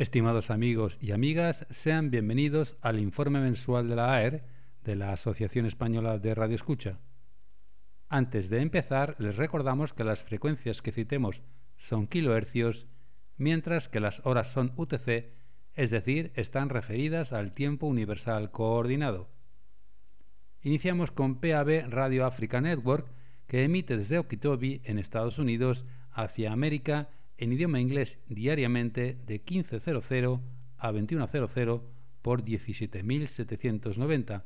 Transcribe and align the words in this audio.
Estimados 0.00 0.50
amigos 0.50 0.96
y 1.02 1.12
amigas, 1.12 1.66
sean 1.68 2.10
bienvenidos 2.10 2.78
al 2.80 2.98
informe 2.98 3.38
mensual 3.38 3.86
de 3.86 3.96
la 3.96 4.14
AER, 4.14 4.46
de 4.82 4.96
la 4.96 5.12
Asociación 5.12 5.66
Española 5.66 6.18
de 6.18 6.34
Radio 6.34 6.54
Escucha. 6.54 7.00
Antes 8.08 8.48
de 8.48 8.62
empezar, 8.62 9.14
les 9.18 9.36
recordamos 9.36 9.92
que 9.92 10.04
las 10.04 10.24
frecuencias 10.24 10.80
que 10.80 10.90
citemos 10.90 11.42
son 11.76 12.06
kilohercios, 12.06 12.86
mientras 13.36 13.90
que 13.90 14.00
las 14.00 14.24
horas 14.24 14.50
son 14.50 14.72
UTC, 14.74 15.34
es 15.74 15.90
decir, 15.90 16.32
están 16.34 16.70
referidas 16.70 17.34
al 17.34 17.52
tiempo 17.52 17.86
universal 17.86 18.50
coordinado. 18.50 19.28
Iniciamos 20.62 21.10
con 21.10 21.42
PAB 21.42 21.90
Radio 21.90 22.24
Africa 22.24 22.62
Network, 22.62 23.12
que 23.46 23.64
emite 23.64 23.98
desde 23.98 24.18
Okitobi, 24.18 24.80
en 24.84 24.98
Estados 24.98 25.38
Unidos, 25.38 25.84
hacia 26.10 26.52
América 26.52 27.10
en 27.40 27.52
idioma 27.52 27.80
inglés 27.80 28.20
diariamente 28.28 29.18
de 29.26 29.42
15.00 29.42 30.40
a 30.76 30.92
21.00 30.92 31.82
por 32.20 32.42
17.790. 32.42 34.44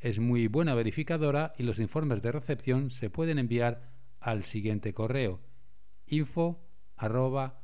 Es 0.00 0.18
muy 0.18 0.48
buena 0.48 0.74
verificadora 0.74 1.52
y 1.56 1.62
los 1.62 1.78
informes 1.78 2.20
de 2.20 2.32
recepción 2.32 2.90
se 2.90 3.10
pueden 3.10 3.38
enviar 3.38 3.92
al 4.18 4.42
siguiente 4.42 4.92
correo 4.92 5.40
info 6.06 6.66
arroba. 6.96 7.62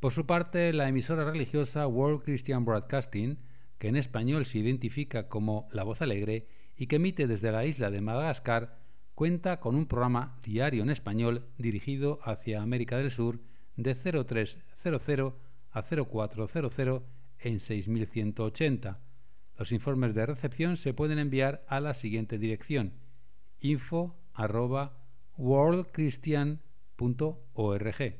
Por 0.00 0.12
su 0.12 0.26
parte, 0.26 0.72
la 0.72 0.88
emisora 0.88 1.30
religiosa 1.30 1.86
World 1.86 2.22
Christian 2.22 2.64
Broadcasting, 2.64 3.38
que 3.78 3.88
en 3.88 3.96
español 3.96 4.46
se 4.46 4.58
identifica 4.58 5.28
como 5.28 5.68
La 5.70 5.84
Voz 5.84 6.00
Alegre, 6.00 6.46
y 6.78 6.86
que 6.86 6.96
emite 6.96 7.26
desde 7.26 7.52
la 7.52 7.66
isla 7.66 7.90
de 7.90 8.00
Madagascar, 8.00 8.78
cuenta 9.14 9.58
con 9.58 9.74
un 9.74 9.86
programa 9.86 10.38
diario 10.44 10.84
en 10.84 10.90
español 10.90 11.48
dirigido 11.58 12.20
hacia 12.22 12.62
América 12.62 12.96
del 12.96 13.10
Sur 13.10 13.40
de 13.76 13.94
0300 13.94 15.34
a 15.72 15.82
0400 15.82 17.02
en 17.40 17.60
6180. 17.60 19.00
Los 19.58 19.72
informes 19.72 20.14
de 20.14 20.24
recepción 20.24 20.76
se 20.76 20.94
pueden 20.94 21.18
enviar 21.18 21.64
a 21.68 21.80
la 21.80 21.94
siguiente 21.94 22.38
dirección 22.38 22.94
info 23.60 24.16
worldchristian.org. 25.36 28.16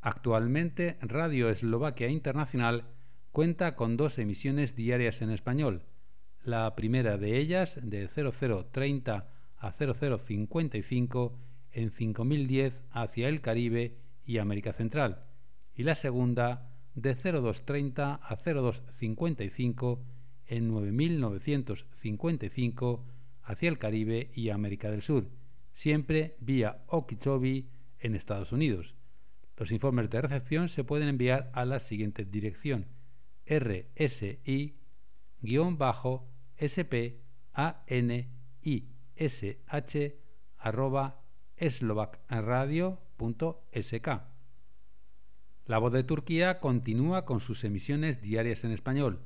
Actualmente 0.00 0.96
Radio 1.00 1.48
Eslovaquia 1.48 2.08
Internacional 2.08 2.84
cuenta 3.32 3.74
con 3.76 3.96
dos 3.96 4.18
emisiones 4.18 4.76
diarias 4.76 5.22
en 5.22 5.30
español, 5.30 5.86
la 6.42 6.74
primera 6.74 7.18
de 7.18 7.38
ellas 7.38 7.78
de 7.82 8.08
0030 8.08 9.28
a 9.56 9.72
0055 9.72 11.38
en 11.72 11.90
5010 11.90 12.80
hacia 12.90 13.28
el 13.28 13.40
Caribe 13.40 13.96
y 14.24 14.38
América 14.38 14.72
Central, 14.72 15.24
y 15.74 15.82
la 15.82 15.94
segunda 15.94 16.72
de 16.94 17.14
0230 17.14 18.20
a 18.22 18.36
0255 18.36 20.02
en 20.46 20.68
9955 20.68 23.04
hacia 23.42 23.68
el 23.68 23.78
Caribe 23.78 24.30
y 24.34 24.48
América 24.50 24.90
del 24.90 25.02
Sur, 25.02 25.28
siempre 25.72 26.36
vía 26.40 26.84
Okeechobee 26.88 27.68
en 28.00 28.14
Estados 28.14 28.52
Unidos. 28.52 28.94
Los 29.56 29.72
informes 29.72 30.10
de 30.10 30.20
recepción 30.22 30.68
se 30.68 30.84
pueden 30.84 31.08
enviar 31.08 31.50
a 31.52 31.64
la 31.64 31.78
siguiente 31.78 32.24
dirección: 32.24 32.86
rsi-bajo 33.46 36.27
sp 36.58 37.22
a 37.54 37.84
n 37.86 38.28
i 38.62 38.88
s 39.16 39.58
h 39.66 40.18
arroba 40.58 41.22
eslovacradio.sk. 41.56 44.08
La 45.66 45.78
voz 45.78 45.92
de 45.92 46.02
Turquía 46.02 46.58
continúa 46.60 47.24
con 47.24 47.40
sus 47.40 47.64
emisiones 47.64 48.20
diarias 48.22 48.64
en 48.64 48.72
español. 48.72 49.22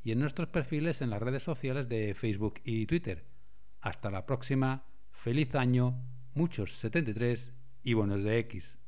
y 0.05 0.13
en 0.13 0.21
nuestros 0.21 0.49
perfiles 0.51 1.03
en 1.03 1.11
las 1.11 1.21
redes 1.21 1.43
sociales 1.43 1.89
de 1.89 2.15
Facebook 2.15 2.61
y 2.63 2.87
Twitter. 2.87 3.27
Hasta 3.81 4.13
la 4.13 4.25
próxima, 4.25 4.85
feliz 5.11 5.57
año, 5.57 6.01
muchos 6.33 6.75
73 6.79 7.53
y 7.83 7.95
buenos 7.95 8.23
de 8.23 8.39
X. 8.39 8.79